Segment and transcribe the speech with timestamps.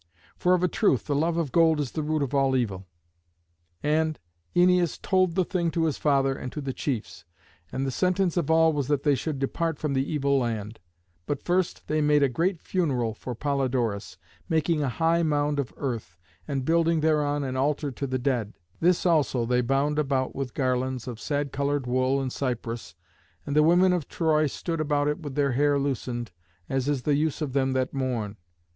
[0.35, 2.87] For of a truth the love of gold is the root of all evil.
[3.83, 4.17] And
[4.55, 7.23] Æneas told the thing to his father and to the chiefs;
[7.71, 10.79] and the sentence of all was that they should depart from the evil land.
[11.27, 14.17] But first they made a great funeral for Polydorus,
[14.49, 18.55] making a high mound of earth, and building thereon an altar to the dead.
[18.79, 22.95] This also they bound about with garlands of sad coloured wool and cypress,
[23.45, 26.31] and the women of Troy stood about it with their hair loosened,
[26.67, 28.37] as is the use of them that mourn.